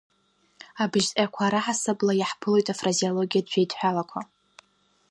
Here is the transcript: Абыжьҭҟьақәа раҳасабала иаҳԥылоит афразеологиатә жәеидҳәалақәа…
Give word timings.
Абыжьҭҟьақәа 0.83 1.51
раҳасабала 1.53 2.13
иаҳԥылоит 2.17 2.67
афразеологиатә 2.73 3.49
жәеидҳәалақәа… 3.51 4.19